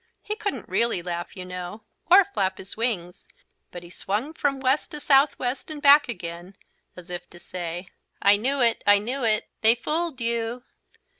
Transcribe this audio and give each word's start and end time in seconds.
He 0.23 0.35
couldn't 0.35 0.67
really 0.67 1.03
laugh, 1.03 1.37
you 1.37 1.45
know, 1.45 1.83
or 2.09 2.25
flap 2.25 2.57
his 2.57 2.75
wings, 2.75 3.27
but 3.69 3.83
he 3.83 3.91
swung 3.91 4.33
from 4.33 4.59
west 4.59 4.89
to 4.89 4.99
southwest 4.99 5.69
and 5.69 5.79
back 5.79 6.09
again, 6.09 6.55
as 6.95 7.11
if 7.11 7.29
to 7.29 7.37
say: 7.37 7.87
"I 8.19 8.35
knew 8.35 8.59
it. 8.61 8.83
I 8.87 8.97
knew 8.97 9.23
it. 9.23 9.47
They 9.61 9.75
fooled 9.75 10.19
you!" 10.19 10.63